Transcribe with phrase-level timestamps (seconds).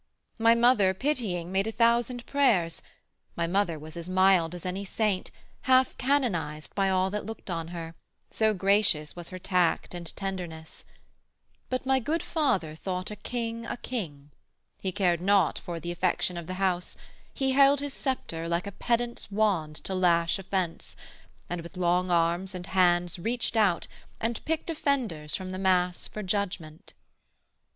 [0.39, 2.81] My mother pitying made a thousand prayers;
[3.35, 5.29] My mother was as mild as any saint,
[5.69, 7.93] Half canonized by all that looked on her,
[8.31, 10.85] So gracious was her tact and tenderness:
[11.69, 14.31] But my good father thought a king a king;
[14.79, 16.97] He cared not for the affection of the house;
[17.31, 20.95] He held his sceptre like a pedant's wand To lash offence,
[21.47, 23.85] and with long arms and hands Reached out,
[24.19, 26.93] and picked offenders from the mass For judgment.